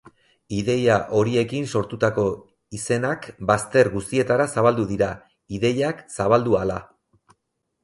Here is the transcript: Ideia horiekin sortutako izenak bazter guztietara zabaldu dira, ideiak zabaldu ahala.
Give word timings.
Ideia 0.59 0.93
horiekin 1.17 1.67
sortutako 1.79 2.23
izenak 2.77 3.29
bazter 3.53 3.91
guztietara 3.99 4.49
zabaldu 4.57 4.89
dira, 4.95 5.13
ideiak 5.59 6.03
zabaldu 6.19 6.61
ahala. 6.63 6.83